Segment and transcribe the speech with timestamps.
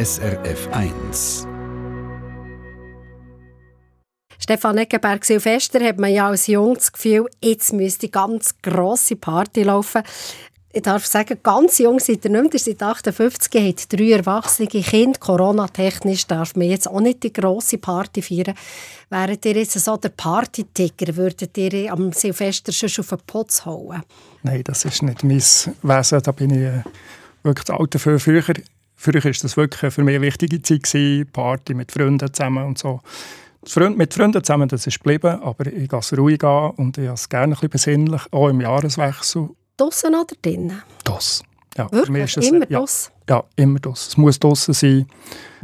[0.00, 1.46] SRF 1.
[4.38, 9.16] Stefan Eckenberg, Silvester hat man ja als Jung das Gefühl, jetzt müsste die ganz grosse
[9.16, 10.02] Party laufen.
[10.72, 15.20] Ich darf sagen, ganz jung seid ihr nicht mehr, seit 58, habt drei erwachsene Kinder.
[15.20, 18.54] Corona-technisch darf man jetzt auch nicht die grosse Party feiern.
[19.10, 24.02] Wäret ihr jetzt so der Party-Ticker, würdet ihr am Silvester schon auf den Putz hauen?
[24.44, 26.22] Nein, das ist nicht mein Wesen.
[26.22, 26.84] Da bin ich äh,
[27.42, 28.18] wirklich alt für.
[28.18, 28.42] Früher,
[29.00, 32.78] früher war das wirklich für mich eine wichtige Zeit, gewesen, Party mit Freunden zusammen und
[32.78, 33.00] so.
[33.96, 37.14] Mit Freunden zusammen, das ist geblieben, aber ich gehe es ruhig an und ich habe
[37.14, 39.50] es gerne ein bisschen besinnlich, auch im Jahreswechsel.
[39.76, 40.82] Draussen oder drinnen?
[41.04, 41.42] Das.
[41.76, 42.36] Ja, Wirklich?
[42.36, 43.12] immer ja, das?
[43.28, 44.08] Ja, immer das.
[44.08, 45.06] Es muss draussen sein.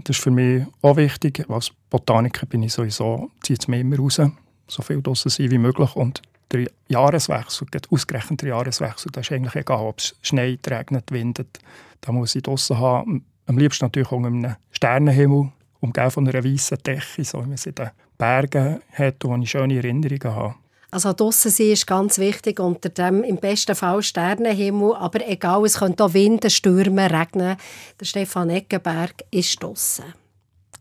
[0.05, 1.45] Das ist für mich auch wichtig.
[1.49, 4.21] Als Botaniker bin ich sowieso, ziehe es mir immer raus,
[4.69, 5.95] so viel draussen sein wie möglich.
[5.97, 6.23] Und
[6.53, 11.59] der Jahreswechsel, ausgerechnet der Jahreswechsel, das ist eigentlich egal, ob es schneit, regnet, windet.
[12.01, 13.25] Da muss ich draussen haben.
[13.47, 17.67] Am liebsten natürlich unter einem Sternenhimmel, umgeben von einer weißen Decke, so wie man es
[17.67, 20.55] in den Bergen hat, wo ich schöne Erinnerungen habe.
[20.91, 25.79] Also draussen sein ist ganz wichtig, unter dem im besten Fall Sternenhimmel, aber egal, es
[25.79, 27.57] könnte auch Winde, Stürme, regnen.
[28.01, 30.05] Der Stefan Eggenberg ist draussen.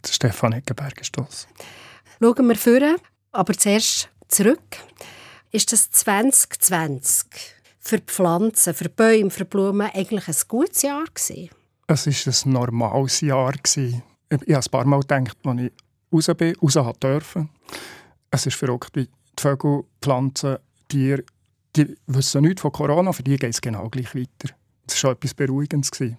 [0.05, 1.49] Der Stefan Eggenberg ist draussen.
[2.21, 2.95] Schauen wir vor,
[3.31, 4.77] aber zuerst zurück.
[5.51, 7.54] Ist das 2020
[7.85, 11.49] für die Pflanzen, für Bäume, für Blumen eigentlich ein gutes Jahr gewesen?
[11.87, 13.53] Es war ein normales Jahr.
[13.53, 13.93] Ich
[14.31, 15.71] habe ein paar Mal gedacht, als ich
[16.11, 17.47] raus bin, raus durfte.
[18.31, 21.23] Es ist verrückt, wie die Vögel, Pflanzen, Tiere,
[21.75, 24.55] die wissen nichts von Corona, für die geht es genau gleich weiter.
[24.87, 25.91] Das war schon etwas Beruhigendes.
[25.91, 26.17] Gewesen.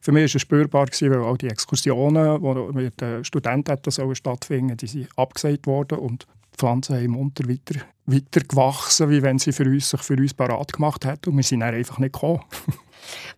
[0.00, 3.76] Für mich war es spürbar, gewesen, weil all die Exkursionen, die mit den Studenten
[4.14, 9.38] stattfinden die sind abgesagt worden und die Pflanzen haben munter weiter, weiter gewachsen, wie wenn
[9.38, 12.12] sie für uns, sich für uns parat gemacht hätten und wir sind dann einfach nicht
[12.12, 12.42] gekommen.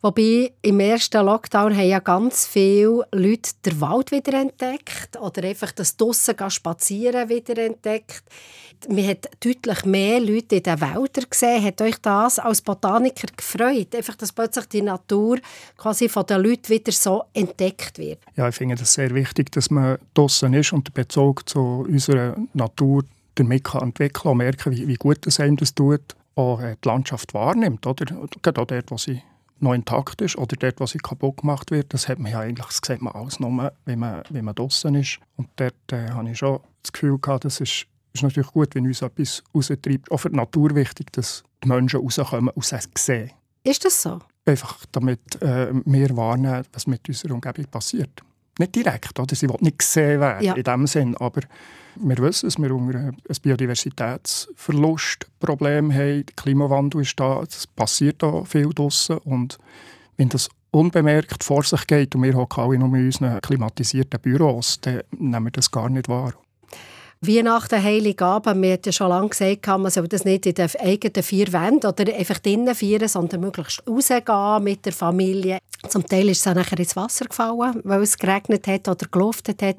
[0.05, 5.73] Wobei im ersten Lockdown haben ja ganz viele Leute den Wald wieder entdeckt oder einfach
[5.73, 8.23] das draussen spazieren wieder entdeckt.
[8.87, 11.65] Man hat deutlich mehr Leute in den Wäldern gesehen.
[11.65, 13.95] Hat euch das als Botaniker gefreut?
[13.95, 15.39] Einfach, dass plötzlich die Natur
[15.79, 18.19] quasi von den Leuten wieder so entdeckt wird?
[18.37, 22.37] Ja, ich finde es sehr wichtig, dass man draussen ist und den Bezug zu unserer
[22.53, 23.05] Natur
[23.37, 26.89] damit kann entwickeln und merken, wie, wie gut es einem das tut, auch äh, die
[26.89, 27.87] Landschaft wahrnimmt.
[27.87, 28.05] Oder?
[28.43, 29.23] Gerade dort, wo sie
[29.61, 32.81] noch intakt ist oder dort, sie kaputt gemacht wird, das hat man ja eigentlich, das
[32.85, 35.19] sieht man alles nur, wenn man, wenn man draußen ist.
[35.37, 38.87] Und dort äh, habe ich schon das Gefühl gehabt, das ist, ist natürlich gut, wenn
[38.87, 40.11] uns etwas raustreibt.
[40.11, 43.31] Auch für die Natur wichtig, dass die Menschen rauskommen und es sehen.
[43.65, 44.21] Ist das so?
[44.45, 48.23] Einfach damit äh, wir warnen, was mit unserer Umgebung passiert.
[48.59, 49.35] Nicht direkt, oder?
[49.35, 50.55] sie will nicht gesehen werden ja.
[50.55, 51.41] in dem Sinn, aber
[51.97, 56.27] wir wissen, dass wir unter ein Biodiversitätsverlustproblem haben.
[56.27, 59.59] Der Klimawandel ist da, es passiert da viel draussen und
[60.17, 64.79] wenn das unbemerkt vor sich geht und wir hocken alle nur in unseren klimatisierten Büros,
[64.81, 66.35] dann nehmen wir das gar nicht wahr.
[67.21, 71.23] Weihnachten, Heiligabend, wir haben ja schon lange gesagt, man soll das nicht in den eigenen
[71.23, 75.59] vier Wänden oder einfach drinnen feiern, sondern möglichst rausgehen mit der Familie.
[75.89, 79.77] Zum Teil ist es nachher ins Wasser gefallen, weil es geregnet hat oder geluftet hat.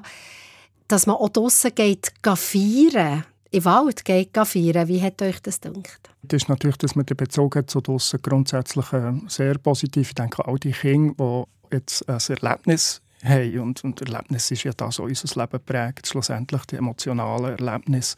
[0.88, 4.88] Dass man auch draussen geht, feiern, im Wald geht feiern.
[4.88, 6.10] Wie hat euch das gedacht?
[6.22, 10.08] Das ist natürlich, dass man den Bezug hat zu draussen grundsätzlich äh, sehr positiv.
[10.08, 14.72] Ich denke, all die Kinder, die jetzt ein Erlebnis haben, und, und Erlebnis ist ja
[14.72, 18.16] das, was unser Leben prägt, schlussendlich die emotionalen Erlebnisse,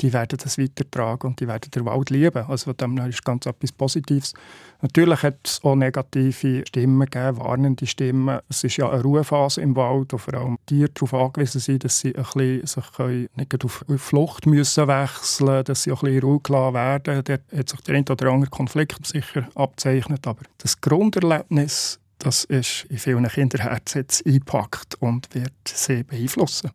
[0.00, 2.44] die werden das weitertragen und die werden den Wald lieben.
[2.44, 4.34] Also von dem ist ganz etwas Positives.
[4.82, 8.40] Natürlich hat es auch negative Stimmen gegeben, warnende Stimmen.
[8.48, 12.00] Es ist ja eine Ruhephase im Wald, wo vor allem Tiere darauf angewiesen sind, dass
[12.00, 16.40] sie ein bisschen sich nicht auf Flucht müssen wechseln dass sie auch ein bisschen Ruhe
[16.40, 17.22] gelassen werden.
[17.24, 22.86] Dort hat sich der ein oder andere Konflikt sicher abzeichnet, aber das Grunderlebnis das ist
[22.88, 26.70] in vielen Kinderherzen jetzt eingepackt und wird sie beeinflussen.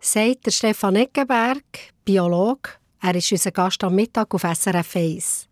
[0.00, 1.62] Sagt der Stefan Eckenberg,
[2.04, 2.70] Biologe.
[3.00, 5.48] Er ist unser Gast am Mittag auf SRF 1.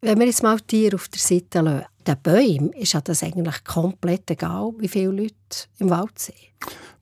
[0.00, 3.64] Wenn wir jetzt mal Tiere auf der Seite lassen, den Bäumen ist ja das eigentlich
[3.64, 6.36] komplett egal, wie viele Leute im Wald sind.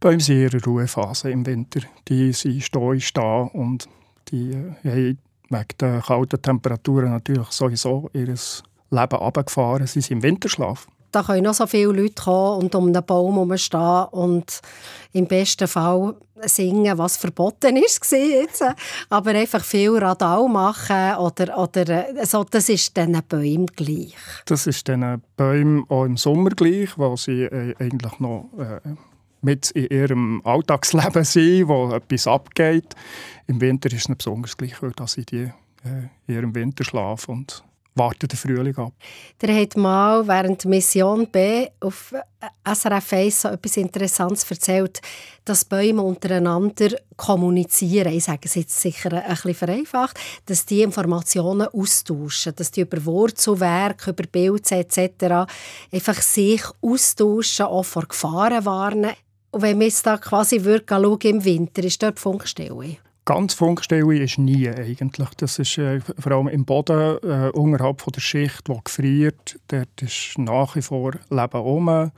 [0.00, 1.80] Bäume sind in ihrer Ruhephase im Winter.
[2.08, 3.88] Die sind stoisch da und
[4.28, 5.18] die haben
[5.50, 9.86] wegen der kalten Temperaturen natürlich sowieso ihr Leben runtergefahren.
[9.86, 13.34] Sie sind im Winterschlaf da können noch so viele Leute kommen und um einen Baum
[13.34, 14.60] herumstehen und
[15.12, 18.64] im besten Fall singen, was verboten ist, jetzt.
[19.08, 24.14] aber einfach viel Radau machen oder, oder so, das ist diesen Bäumen gleich.
[24.44, 28.80] Das ist diesen Bäumen auch im Sommer gleich, weil sie äh, eigentlich noch äh,
[29.42, 32.94] mit in ihrem Alltagsleben sind, wo etwas abgeht.
[33.46, 35.44] Im Winter ist es besonders gleich, weil sie die,
[35.84, 37.64] äh, in ihrem Winterschlaf und
[37.96, 38.92] warten den Frühling ab.
[39.40, 42.14] Der hat mal während Mission B auf
[42.64, 45.00] SRF 1 so etwas Interessantes erzählt,
[45.44, 48.12] dass Bäume untereinander kommunizieren.
[48.12, 53.04] Ich sage es jetzt sicher ein bisschen vereinfacht, dass die Informationen austauschen, dass die über
[53.04, 55.50] Wurzelwerk, über Pilze etc.
[55.90, 59.12] einfach sich austauschen, auch vor Gefahren warnen.
[59.50, 62.98] Und wenn wir jetzt da quasi schauen, im Winter, ist dort Funkstelle?
[63.26, 65.28] Ganz Funkstelle ist nie eigentlich.
[65.36, 69.58] Das ist äh, vor allem im Boden, äh, unterhalb von der Schicht, die gefriert.
[69.66, 72.12] Dort ist nach wie vor Leben um.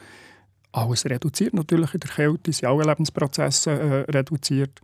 [0.73, 4.83] Alles reduziert natürlich in der Kälte, sind alle Lebensprozesse äh, reduziert.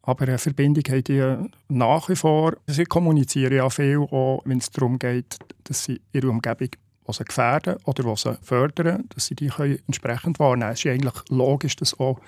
[0.00, 2.54] Aber eine Verbindung haben die nach wie vor.
[2.66, 7.76] Sie kommunizieren ja viel, wenn es darum geht, dass sie ihre Umgebung die sie gefährden
[7.84, 10.72] oder die sie fördern, dass sie die können entsprechend wahrnehmen können.
[10.72, 12.20] Es ist eigentlich logisch, dass auch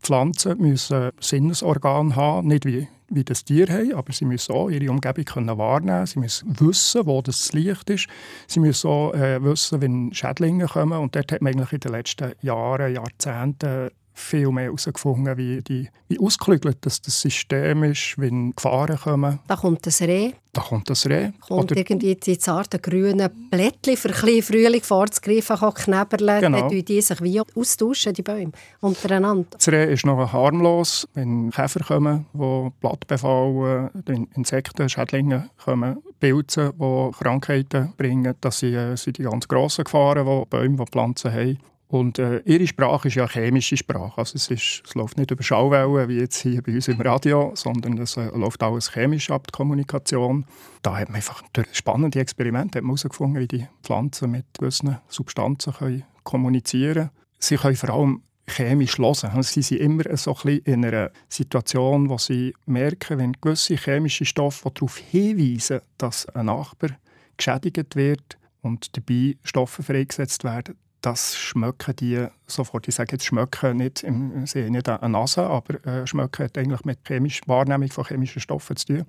[0.00, 4.90] Pflanzen müssen Sinnesorgan haben, nicht wie, wie das Tier haben, aber sie müssen auch ihre
[4.90, 8.06] Umgebung können wahrnehmen Sie müssen wissen, wo das Licht ist.
[8.46, 10.98] Sie müssen auch äh, wissen, wenn Schädlinge kommen.
[10.98, 15.88] Und dort hat man eigentlich in den letzten Jahren, Jahrzehnten viel mehr herausgefunden, wie, die,
[16.08, 19.40] wie ausgeklügelt das, das System ist, wenn Gefahren kommen.
[19.46, 20.32] Da kommt das Reh.
[20.52, 21.30] Da kommt das Reh.
[21.40, 26.68] Kommt Oder irgendwie die zarten grünen Blättchen für ein Frühling vorzugreifen, kann knäberlen, genau.
[26.68, 29.46] dann die sich wie austauschen, die Bäume, untereinander.
[29.52, 33.90] Das Reh ist noch harmlos, wenn Käfer kommen, die Blatt befallen,
[34.34, 38.34] Insekten, Schädlinge kommen, Pilze, die Krankheiten bringen.
[38.40, 41.58] Das sind, äh, sind die ganz grossen Gefahren, die Bäume, die Pflanzen haben.
[41.90, 44.16] Und äh, ihre Sprache ist ja chemische Sprache.
[44.16, 47.50] Also es, ist, es läuft nicht über Schallwellen, wie jetzt hier bei uns im Radio,
[47.56, 50.46] sondern es äh, läuft alles chemisch ab, die Kommunikation.
[50.82, 56.04] Da hat man einfach durch spannende Experimente herausgefunden, wie die Pflanzen mit gewissen Substanzen können
[56.22, 57.10] kommunizieren können.
[57.40, 59.32] Sie können vor allem chemisch hören.
[59.32, 64.24] Also sie sind immer so ein in einer Situation, wo sie merken, wenn gewisse chemische
[64.24, 66.90] Stoffe darauf hinweisen, dass ein Nachbar
[67.36, 72.88] geschädigt wird und dabei Stoffe freigesetzt werden, das schmecken die sofort.
[72.88, 76.98] Ich sage jetzt schmecken nicht im Sinne der Nase, aber äh, schmecken hat eigentlich mit
[77.04, 79.06] chemisch, Wahrnehmung von chemischen Stoffen zu tun.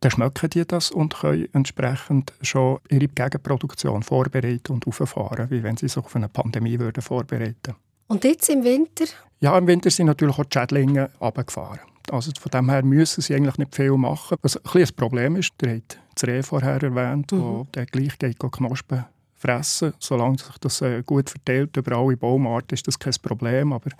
[0.00, 5.76] Dann schmecken die das und können entsprechend schon ihre Gegenproduktion vorbereiten und auffahren, wie wenn
[5.76, 7.74] sie sich auf eine Pandemie würden vorbereiten
[8.08, 9.04] Und jetzt im Winter?
[9.40, 11.80] Ja, im Winter sind natürlich auch die Schädlinge runtergefahren.
[12.10, 14.36] Also von dem her müssen sie eigentlich nicht viel machen.
[14.42, 17.40] Was ein, ein Problem ist, der hat das Reh vorher erwähnt, mhm.
[17.40, 19.04] wo der gleich geht Knospen
[19.42, 19.92] fressen.
[19.98, 23.72] Solange sich das äh, gut verteilt über alle Baumarten, ist das kein Problem.
[23.72, 23.90] Aber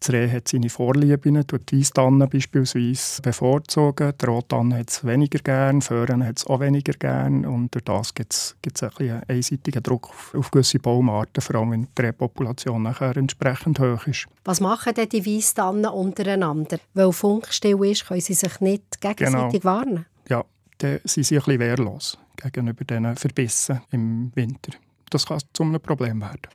[0.00, 4.12] das Reh hat seine Vorlieben, tut die Eistannen beispielsweise bevorzugen.
[4.20, 7.46] Die Rottannen hat es weniger gern, Föhren hat es auch weniger gern.
[7.46, 11.70] Und durch das gibt es ein einen einseitigen Druck auf, auf, gewisse Baumarten, vor allem
[11.70, 14.26] wenn die Repopulation nachher entsprechend hoch ist.
[14.44, 16.78] Was machen denn die Weißtannen untereinander?
[16.92, 19.64] Weil Funkstill ist, können sie sich nicht gegenseitig genau.
[19.64, 20.06] warnen?
[20.78, 24.72] Dann sind sie ein bisschen wehrlos gegenüber diesen Verbissen im Winter.
[25.10, 26.48] Das kann zu einem Problem werden.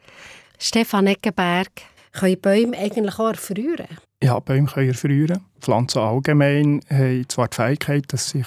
[0.58, 1.70] Stefan Eckenberg,
[2.12, 3.88] können Bäume eigentlich auch erfrieren?
[4.22, 5.46] Ja, Bäume können erfrieren.
[5.62, 8.44] Pflanzen allgemein haben zwar die Fähigkeit, dass sie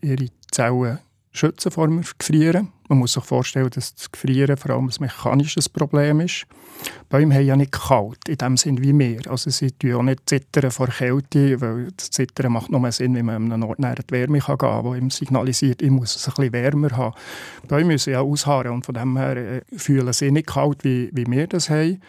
[0.00, 0.98] ihre Zellen
[1.32, 2.72] schützen vor dem Gefrieren.
[2.90, 6.44] Man muss sich vorstellen, dass das Gefrieren vor allem ein mechanisches Problem ist.
[7.08, 9.30] Bäume haben ja nicht kalt, in dem Sinn wie wir.
[9.30, 13.26] Also sie tun auch nicht zittern vor Kälte, weil das Zittern macht nur Sinn, wenn
[13.26, 16.16] man an einen Ort näher die Wärme kann gehen kann, wo ihm signalisiert, ich muss
[16.16, 17.14] es ein bisschen wärmer haben.
[17.68, 21.26] Bäume müssen ja ausharren und von dem her äh, fühlen sie nicht kalt, wie, wie
[21.28, 22.02] wir das haben.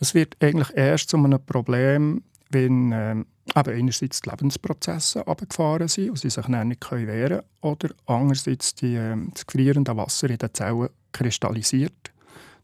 [0.00, 3.24] Es wird eigentlich erst zu einem Problem, wenn äh,
[3.54, 8.74] eben einerseits die Lebensprozesse abgefahren sind und sie sich dann nicht wehren können, oder andererseits
[8.74, 12.12] die, äh, das gefrierende Wasser in den Zellen kristallisiert.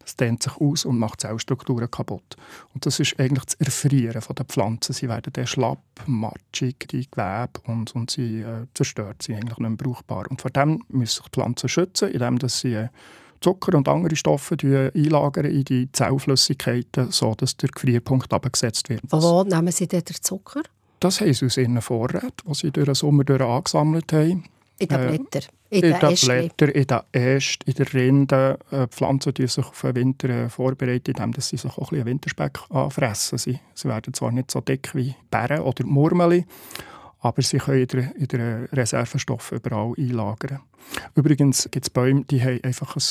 [0.00, 2.36] Das dehnt sich aus und macht Zellstrukturen kaputt.
[2.72, 4.94] Und das ist eigentlich das Erfrieren der Pflanzen.
[4.94, 9.60] Sie werden dann schlapp, matschig, die Gewebe und, und sie äh, zerstört, sie eigentlich nicht
[9.60, 10.24] mehr brauchbar.
[10.30, 12.88] Und vor dem müssen sich Pflanzen schützen, indem sie äh,
[13.40, 14.56] Zucker und andere Stoffe
[14.94, 19.02] einlagern in die Zellflüssigkeiten, sodass der Gefrierpunkt abgesetzt wird.
[19.08, 20.62] Von wo nehmen Sie denn den Zucker?
[21.00, 24.44] Das haben sie aus ihren Vorräten, die sie durch den Sommer durch angesammelt haben.
[24.78, 25.42] In den äh, Blättern?
[25.70, 28.56] In, in den Blättern, in den Ästen, in den Rinden.
[28.70, 32.06] Äh, Pflanzen die sich auf den Winter äh, vorbereiten, indem sie sich auch ein bisschen
[32.06, 33.38] Winterspeck anfressen.
[33.38, 36.44] Sie, sie werden zwar nicht so dick wie Bären oder Murmeli,
[37.20, 40.60] aber sie können in, in den Reservestoffe überall einlagern.
[41.14, 43.02] Übrigens gibt es Bäume, die haben einfach ein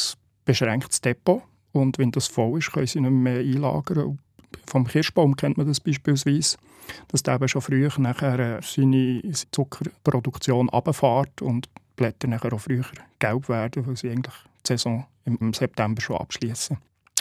[0.45, 4.19] beschränktes Depot und wenn das voll ist, können sie nicht mehr einlagern.
[4.65, 6.57] Vom Kirschbaum kennt man das beispielsweise,
[7.09, 12.61] dass der eben schon früher nachher äh, seine Zuckerproduktion runterfährt und die Blätter nachher auch
[12.61, 12.85] früher
[13.19, 14.35] gelb werden, weil sie eigentlich
[14.65, 16.77] die Saison im September schon abschließen.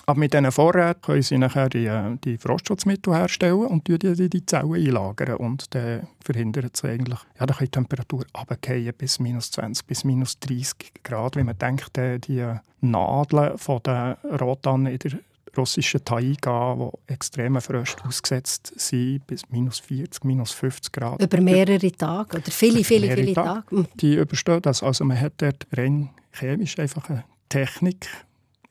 [0.09, 4.31] Aber mit diesen Vorräten können sie nachher die, äh, die Frostschutzmittel herstellen und die, die,
[4.31, 5.37] die Zellen einlagern.
[5.37, 10.05] Und dann verhindert es eigentlich, ja, da kann die Temperatur runterfallen bis minus 20 bis
[10.05, 11.37] minus 30 Grad.
[11.37, 11.91] Wenn man denkt,
[12.27, 12.43] die
[12.81, 15.19] Nadeln von den Rotanen in der
[15.59, 21.23] russischen Taiga, die extrem Fröste ausgesetzt sind, bis minus 40, minus 50 Grad.
[21.23, 23.77] Über mehrere Tage oder viele, viele, viele Tage.
[23.77, 23.89] Tage.
[24.01, 24.83] Die überstehen das.
[24.83, 28.09] Also man hat dort rein chemisch einfach eine Technik,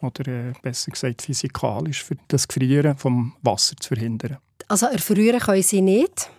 [0.01, 4.37] oder äh, besser gesagt physikalisch, für das Gefrieren vom Wasser zu verhindern.
[4.67, 6.29] Also erfrieren können Sie nicht?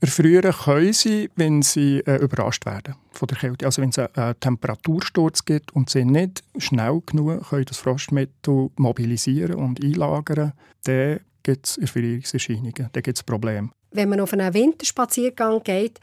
[0.00, 3.64] Erfrieren können sie, wenn sie äh, überrascht werden von der Kälte.
[3.64, 8.70] Also wenn es einen äh, Temperatursturz gibt und sie nicht schnell genug können das Frostmittel
[8.76, 10.52] mobilisieren und einlagern,
[10.84, 13.70] dann gibt es Erfrierungserscheinungen, dann gibt es Probleme.
[13.92, 16.00] Wenn man auf einen Winterspaziergang geht,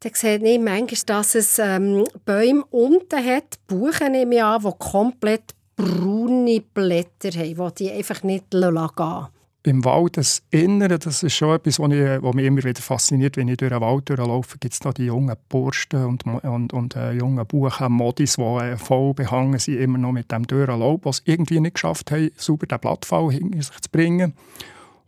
[0.00, 4.70] dann sieht man manchmal, dass es ähm, Bäume unten hat, Buchen nehme ich an, die
[4.78, 9.28] komplett braune Blätter haben, die die einfach nicht gehen lassen.
[9.62, 13.36] Im Wald, das Innere, das ist schon etwas, was, ich, was mich immer wieder fasziniert.
[13.36, 16.94] Wenn ich durch den Wald durchlaufe, gibt es da die jungen Bursten und, und, und
[16.94, 21.58] äh, jungen Buchenmodis, die äh, voll behangen sind, immer noch mit dem Durchlaub, was irgendwie
[21.58, 24.34] nicht geschafft haben, sauber den Blattfall hinter sich zu bringen.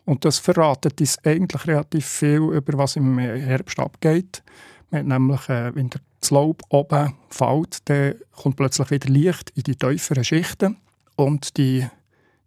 [0.04, 4.42] Und das verratet uns eigentlich relativ viel über was im Herbst abgeht.
[4.90, 9.62] Man hat nämlich, äh, wenn das Laub oben fällt, dann kommt plötzlich wieder Licht in
[9.62, 10.76] die tieferen Schichten
[11.16, 11.86] und die,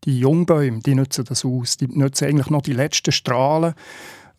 [0.03, 1.77] die Jungbäume, die nutzen das aus.
[1.77, 3.73] Die nutzen eigentlich noch die letzten Strahlen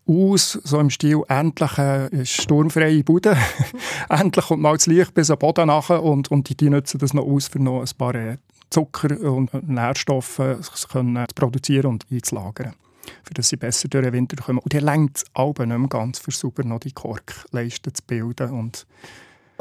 [0.07, 3.37] aus, so im Stil endlich äh, sturmfreie Bude.
[4.09, 7.15] endlich kommt mal das Licht bis am Boden nachher und, und die, die nutzen das
[7.15, 8.37] noch aus, für noch ein paar äh,
[8.71, 12.75] Zucker und Nährstoffe zu produzieren und einzulagern
[13.23, 14.59] für dass sie besser durch den Winter kommen.
[14.59, 18.51] Und dann längt es nicht mehr ganz, für sauber noch die Korkleisten zu bilden.
[18.51, 18.87] Und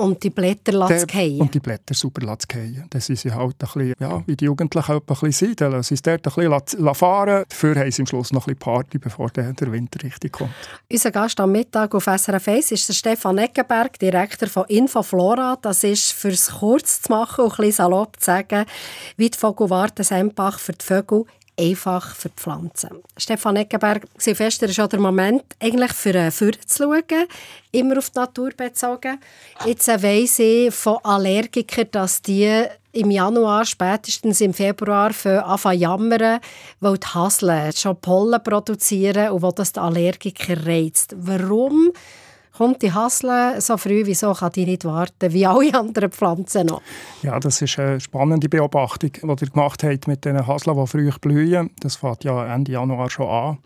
[0.01, 2.85] und die Blätter lassen Und die Blätter super lassen fallen.
[2.89, 5.61] Dann sind sie halt ein bisschen, ja, wie die Jugendlichen ein bisschen sind.
[5.61, 7.45] Dann lassen sie es dort ein bisschen fahren.
[7.47, 10.51] Dafür haben sie am Schluss noch ein bisschen Party, bevor der Winter richtig kommt.
[10.91, 15.57] Unser Gast am Mittag auf SRF 1 ist der Stefan Eckenberg, Direktor von Infoflora.
[15.61, 18.65] Das ist, fürs kurz zu machen und ein bisschen salopp zu sagen,
[19.17, 21.25] wie die Vogelwarte Sempach für die Vögel
[21.61, 22.89] einfach für die Pflanzen.
[23.17, 27.27] Stefan Eckenberg, Silvester ist auch der Moment, eigentlich für äh, Fürth zu schauen,
[27.71, 29.19] immer auf die Natur bezogen.
[29.65, 36.39] Jetzt äh, weiss ich von Allergikern, dass die im Januar, spätestens im Februar, anfangen jammern,
[36.81, 41.15] weil die Haseln schon Pollen produzieren und wo das die Allergiker reizt.
[41.17, 41.91] Warum
[42.61, 46.83] kommt die Hasle so früh, wieso kann die nicht warten, wie alle anderen Pflanzen noch?
[47.23, 51.09] Ja, das ist eine spannende Beobachtung, die ihr gemacht habt mit den Haseln, die früh
[51.19, 51.71] blühen.
[51.79, 53.57] Das fängt ja Ende Januar schon an,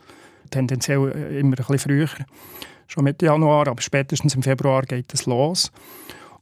[0.49, 2.07] tendenziell immer ein bisschen früher,
[2.87, 5.73] schon Mitte Januar, aber spätestens im Februar geht es los.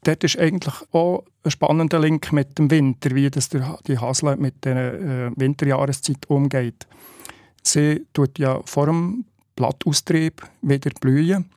[0.03, 4.63] Dort ist eigentlich auch ein spannender Link mit dem Winter, wie das die Hasle mit
[4.63, 6.85] der äh, Winterjahreszeit umgeht.
[7.63, 11.49] Sie tut ja vor dem Blattaustrieb wieder blühen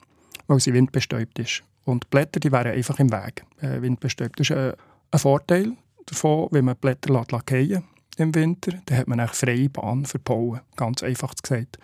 [0.47, 1.63] weil sie windbestäubt ist.
[1.85, 4.39] Und die Blätter die wären einfach im Weg, äh, windbestäubt.
[4.39, 4.73] Ist äh,
[5.11, 5.73] ein Vorteil
[6.05, 7.83] davon, wenn man die Blätter fallen
[8.17, 11.77] im Winter, dann hat man eine freie Bahn für Pollen, ganz einfach gesagt.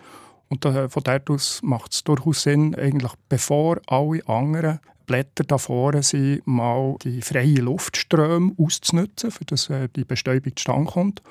[0.48, 5.58] Und da, von dort aus macht es durchaus Sinn, eigentlich bevor alle anderen Blätter da
[5.58, 11.22] vorne sind, mal die freien Luftströme auszunutzen, dass äh, die Bestäubung zustande kommt.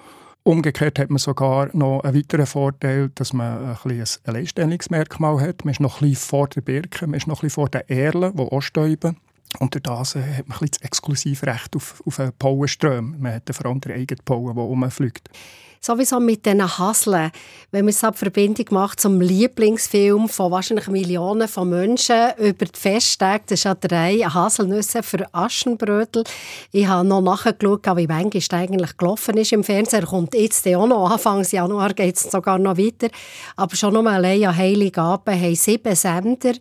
[0.45, 5.63] Umgekehrt hat man sogar noch einen weiteren Vorteil, dass man ein, ein Alleinstellungsmerkmal hat.
[5.63, 7.87] Man ist noch ein bisschen vor der Birke, man ist noch ein bisschen vor den
[7.87, 9.17] Erlen, die auch stäuben.
[9.59, 13.15] Und durch das äh, hat man ein bisschen das Exklusivrecht auf, auf einen Pollenström.
[13.19, 15.29] Man hat vor allem den eigenen Pollen, der rumfliegt
[15.83, 17.31] sowieso mit diesen Haseln,
[17.71, 22.79] wenn man es in Verbindung macht zum Lieblingsfilm von wahrscheinlich Millionen von Menschen über die
[22.79, 26.23] Festtage, das ist ja drei Haselnüsse für Aschenbrödel.
[26.71, 30.01] Ich habe noch nachgeschaut, wie manchmal eigentlich gelaufen ist im Fernsehen.
[30.01, 33.09] Er kommt jetzt auch noch, Anfang Januar geht es sogar noch weiter.
[33.57, 36.53] Aber schon nur allein an Heiligabend haben sieben Sender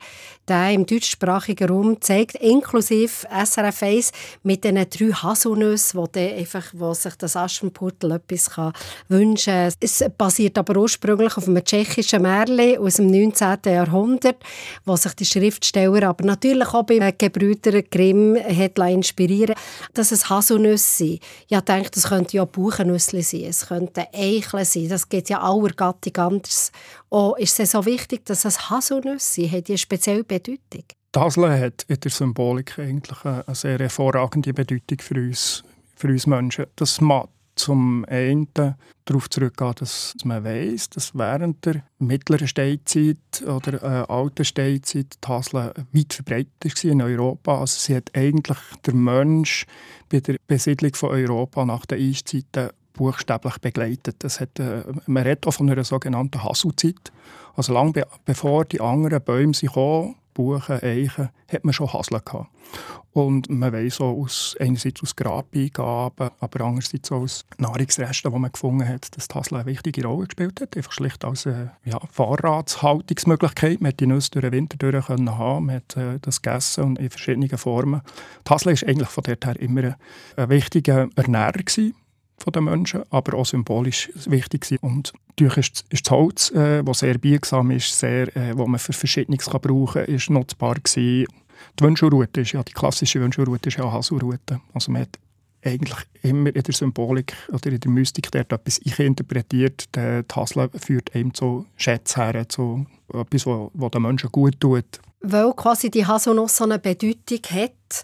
[0.49, 4.13] der im deutschsprachigen Raum zeigt, inklusive SRF 1
[4.43, 8.73] mit diesen drei Haselnüssen, wo, einfach, wo sich das Aschenputtel etwas kann
[9.13, 9.73] wünschen.
[9.81, 13.59] Es basiert aber ursprünglich auf einem tschechischen Märchen aus dem 19.
[13.67, 14.37] Jahrhundert,
[14.85, 19.55] wo sich die Schriftsteller aber natürlich auch bei Gebrüder Grimm hat inspirieren
[19.95, 21.21] dass es Haselnüsse sind.
[21.49, 25.71] Ich denke, das könnte ja Buchennüsse sein, es könnte Eicheln sein, das geht ja aller
[25.71, 26.73] Gattung anders.
[27.09, 30.85] Und ist es so wichtig, dass es Haselnüsse hat, die spezielle Bedeutung?
[31.15, 35.63] Hasel hat in der Symbolik eigentlich eine sehr hervorragende Bedeutung für uns,
[35.95, 36.67] für uns Menschen.
[36.77, 38.49] Das mag zum einen
[39.05, 43.17] darauf zurückgehen, dass man weiß, dass während der mittleren Steinzeit
[43.47, 47.61] oder äh, alten Steinzeit die Hasel weit verbreitet war in Europa.
[47.61, 49.67] Also sie hat eigentlich der Mensch
[50.09, 54.17] bei der Besiedlung von Europa nach den Eiszeiten buchstäblich begleitet.
[54.21, 57.13] Das hat, äh, man redet auch von einer sogenannten Haselzeit.
[57.55, 62.23] Also lange be bevor die anderen Bäume sich kamen, Buchen, Eichen, hat man schon Haseln
[62.25, 62.49] gehabt.
[63.13, 68.51] Und man weiss auch aus, einerseits aus Grabbeigaben, aber andererseits auch aus Nahrungsresten, die man
[68.51, 70.77] gefunden hat, dass die Hasel eine wichtige Rolle gespielt hat.
[70.77, 73.83] Einfach schlicht als eine ja, Vorratshaltungsmöglichkeit.
[73.83, 75.25] Man konnte die Nüsse durch den Winter durch haben,
[75.67, 78.01] man hat äh, das gegessen und in verschiedenen Formen.
[78.47, 79.95] Die Hasel war eigentlich von dort her immer ein,
[80.37, 81.95] ein wichtiger Ernährer gewesen
[82.51, 84.83] den Menschen, aber auch symbolisch wichtig sind.
[84.83, 88.81] Und natürlich ist, ist das Holz, äh, das sehr biegsam ist, sehr, äh, wo man
[88.81, 91.27] für Verschiedenes kann brauchen kann, ist nutzbar gewesen.
[91.79, 94.61] Die Wünschelrute ist ja, die klassische Wünschelrute ist ja eine Haselrute.
[94.75, 95.19] Also man hat
[95.65, 99.95] eigentlich immer in der Symbolik oder in der Mystik dort etwas interpretiert.
[99.95, 105.01] Die Hasel führt einem zu Schätzen her, zu etwas, was den Menschen gut tut.
[105.21, 108.03] Weil quasi die Haselnuss so eine Bedeutung hat,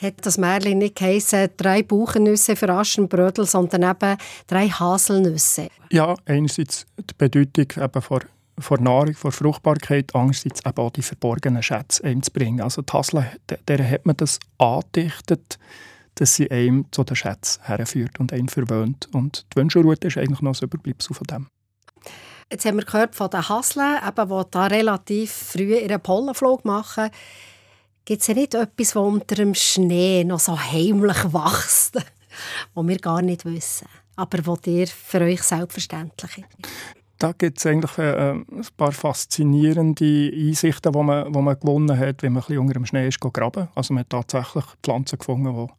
[0.00, 5.68] hat das Märchen nicht geheißen, drei Buchennüsse für Aschenbrödel, sondern eben drei Haselnüsse.
[5.90, 8.20] Ja, einerseits die Bedeutung eben vor,
[8.58, 12.60] vor Nahrung, vor Fruchtbarkeit, andererseits eben auch die verborgenen Schätze einem zu bringen.
[12.60, 13.26] Also die Hasel,
[13.66, 15.58] der hat man das angedichtet,
[16.14, 19.08] dass sie einem zu den Schätzen herführt und einen verwöhnt.
[19.12, 21.46] Und die Wünschelrute ist eigentlich noch ein Überbleibsel von dem.
[22.50, 27.10] Jetzt haben wir gehört von den Haseln, die da relativ früh ihren Pollenflug machen.
[28.08, 31.94] Gibt es ja nicht etwas, das unter dem Schnee noch so heimlich wächst,
[32.74, 33.86] was wir gar nicht wissen,
[34.16, 36.46] aber was dir für euch selbstverständlich ist?
[37.18, 42.22] Da gibt es eigentlich äh, ein paar faszinierende Einsichten, die man, die man gewonnen hat,
[42.22, 43.68] wenn man ein bisschen unter dem Schnee ist graben.
[43.74, 45.72] Also man hat tatsächlich Pflanzen gefunden, die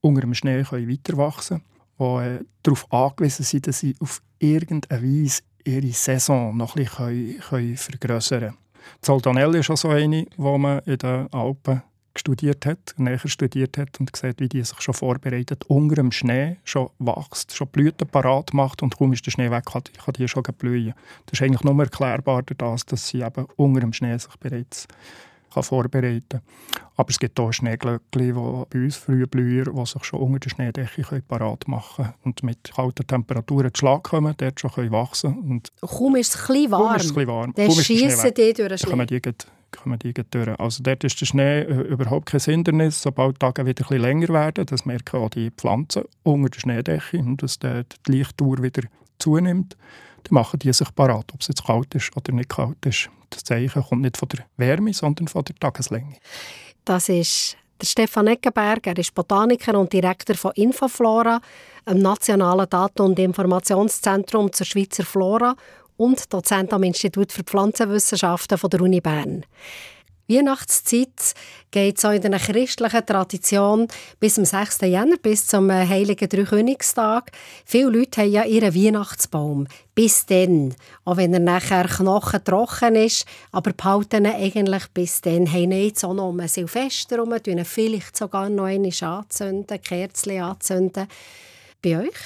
[0.00, 1.62] unter dem Schnee können weiter wachsen
[1.96, 6.82] können, die äh, darauf angewiesen sind, dass sie auf irgendeine Weise ihre Saison noch ein
[6.82, 8.58] bisschen können, können vergrößern können.
[9.00, 11.82] Zoltanelli ist auch so eine, wo man in den Alpen
[12.18, 16.56] studiert hat, näher studiert hat und gesehen, wie die sich schon vorbereitet, unter dem Schnee
[16.64, 19.82] schon wächst, schon Blüten parat macht und kaum ist der Schnee weg, kann,
[20.16, 20.94] die schon blühen.
[21.26, 24.88] Das ist eigentlich nur erklärbar dass sie eben unter dem Schnee sich bereits
[25.52, 26.40] kann vorbereiten kann.
[26.96, 31.22] Aber es gibt auch Schneeglöckchen, die bei uns Frühblüher, die sich schon unter der Schneedecke
[31.22, 35.72] parat machen können und mit kalten Temperaturen zu Schlag kommen, dort schon können wachsen und
[35.80, 37.52] Kaum ist es ein warm, ist es ein warm.
[37.54, 38.90] dann schiessen die durch den Schnee.
[38.90, 39.20] Kommen die,
[39.70, 40.60] kommen die durch.
[40.60, 43.02] Also dort ist der Schnee äh, überhaupt kein Hindernis.
[43.02, 46.60] Sobald die Tage wieder ein bisschen länger werden, das merken auch die Pflanzen unter der
[46.60, 48.82] Schneedecke und dass die Lichtdauer wieder
[49.18, 49.76] zunimmt
[50.24, 53.10] dann machen die sich parat, ob es jetzt kalt ist oder nicht kalt ist.
[53.30, 56.16] Das Zeichen kommt nicht von der Wärme, sondern von der Tageslänge.
[56.84, 61.40] Das ist der Stefan Eckenberg, er ist Botaniker und Direktor von Infoflora,
[61.84, 65.54] einem nationalen Daten- und Informationszentrum zur Schweizer Flora
[65.96, 69.44] und Dozent am Institut für Pflanzenwissenschaften von der Uni Bern.
[70.28, 71.34] Weihnachtszeit
[71.70, 73.88] geht so in der christlichen Tradition
[74.20, 74.82] bis zum 6.
[74.82, 77.32] Jänner, bis zum äh, Heiligen Dreikönigstag.
[77.64, 79.66] Viele Leute haben ja ihren Weihnachtsbaum.
[79.94, 80.74] Bis dann.
[81.04, 83.24] Auch wenn er nachher Knochen trocken ist.
[83.52, 85.50] Aber behalten ihn eigentlich bis dann.
[85.50, 91.08] Haben jetzt auch noch um Silvester herum, tun vielleicht sogar noch einmal anzünden, Kerzen anzünden.
[91.82, 92.16] Bei euch?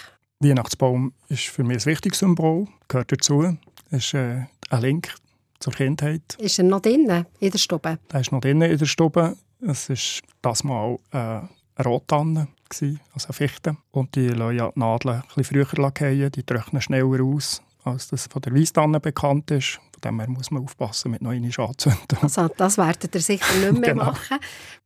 [0.40, 3.56] Weihnachtsbaum ist für mich ein wichtiges Symbol, gehört dazu.
[3.90, 5.14] Es ist äh, ein Link
[5.62, 6.36] zur Kindheit.
[6.38, 7.98] Ist er noch drinnen in der Stube?
[8.12, 9.36] Er ist noch drinnen in der Stube.
[9.60, 9.96] Es war
[10.42, 11.48] das Mal äh, eine
[11.84, 13.76] Rotanne, also eine Fichte.
[13.92, 18.26] Und die lassen ja die Nadeln etwas früher fallen, die trocknen schneller aus, als das
[18.26, 19.78] von der Weisstanne bekannt ist.
[19.92, 22.18] Von dem her muss man aufpassen mit neuen anzünden.
[22.20, 24.06] Also das werdet ihr sicher nicht mehr genau.
[24.06, 24.38] machen.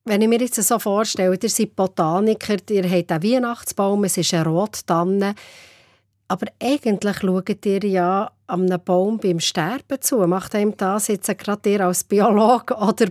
[0.05, 4.35] Wenn ich mir jetzt so vorstelle, ihr seid Botaniker, ihr habt einen Weihnachtsbaum, es ist
[4.35, 5.35] eine Rottanne.
[6.29, 10.27] Aber eigentlich schaut ihr ja einem Baum beim Sterben zu.
[10.27, 13.07] Macht einem das jetzt gerade ihr als Biologe oder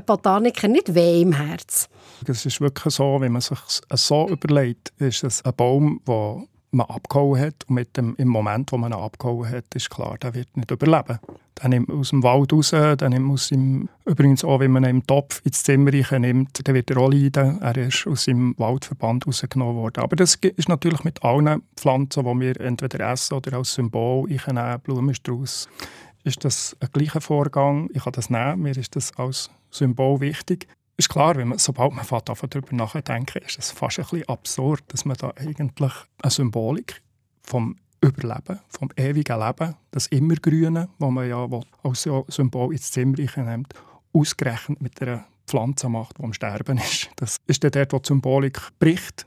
[0.00, 1.88] Botaniker nicht weh im Herz?
[2.26, 3.58] Es ist wirklich so, wenn man sich
[3.92, 6.44] so überlegt, ist es ein Baum, der
[6.74, 7.64] man abgehauen hat.
[7.68, 10.70] Und mit dem, im Moment, wo man ihn abgehauen hat, ist klar, der wird nicht
[10.70, 11.18] überleben.
[11.56, 14.90] Dann nimmt aus dem Wald raus, dann nimmt aus ihm, übrigens auch, wenn man ihn
[14.90, 17.60] im Topf ins Zimmer nimmt, dann wird er auch leiden.
[17.60, 20.02] Er ist aus seinem Waldverband rausgenommen worden.
[20.02, 24.80] Aber das ist natürlich mit allen Pflanzen, die wir entweder essen oder als Symbol einnehmen,
[24.80, 25.68] Blumenstrauß,
[26.24, 27.88] ist das ein gleicher Vorgang.
[27.92, 31.92] Ich kann das nehmen, mir ist das als Symbol wichtig ist klar, wenn man, sobald
[31.92, 37.02] man darüber nachdenken, ist es fast ein bisschen absurd, dass man da eigentlich eine Symbolik
[37.42, 41.48] vom Überleben, vom ewigen Leben, das Immergrüne, das man ja
[41.82, 43.74] als Symbol ins Zimmer nimmt,
[44.12, 47.10] ausgerechnet mit einer Pflanze macht, die am Sterben ist.
[47.16, 49.26] Das ist dann dort, wo die Symbolik bricht,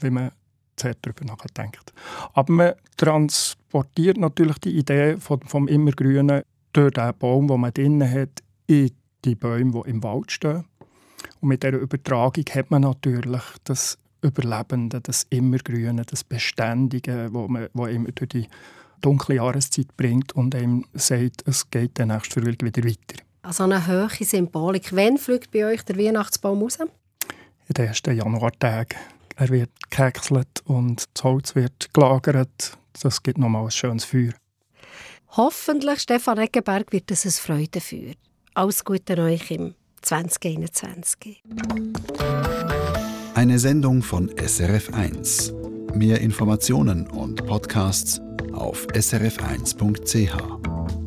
[0.00, 0.30] wenn man
[0.76, 1.92] zuerst darüber nachdenkt.
[2.32, 8.10] Aber man transportiert natürlich die Idee vom, vom Immergrünen durch den Baum, den man drinnen
[8.10, 8.90] hat, in
[9.24, 10.64] die Bäume, die im Wald stehen.
[11.40, 17.68] Und mit dieser Übertragung hat man natürlich das Überlebende, das Immergrüne, das Beständige, wo, man,
[17.74, 18.48] wo immer durch die
[19.00, 23.22] dunkle Jahreszeit bringt und einem sagt, es geht der nächste Frühling wieder weiter.
[23.42, 24.96] Also eine hohe Symbolik.
[24.96, 26.78] Wann fliegt bei euch der Weihnachtsbaum raus?
[26.80, 28.98] In den ersten Januartagen.
[29.36, 32.78] Er wird gehäckselt und das Holz wird gelagert.
[33.02, 34.32] Das gibt nochmal ein schönes Feuer.
[35.36, 38.14] Hoffentlich, Stefan Eggenberg, wird es ein Freudenfeuer.
[38.54, 41.42] Alles Gute euch im 2021.
[43.34, 45.96] Eine Sendung von SRF1.
[45.96, 48.20] Mehr Informationen und Podcasts
[48.52, 51.03] auf srf1.ch.